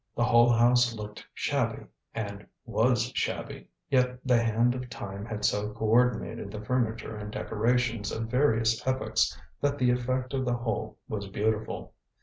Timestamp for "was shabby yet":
2.65-4.17